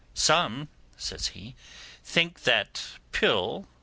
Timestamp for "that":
2.41-2.83